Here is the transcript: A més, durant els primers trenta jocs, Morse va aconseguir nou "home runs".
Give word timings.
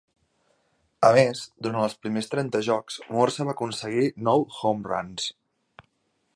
A 1.09 1.11
més, 1.17 1.41
durant 1.65 1.81
els 1.89 1.97
primers 2.05 2.31
trenta 2.33 2.63
jocs, 2.69 2.97
Morse 3.17 3.47
va 3.51 3.55
aconseguir 3.57 4.09
nou 4.31 4.47
"home 4.63 4.93
runs". 4.93 5.33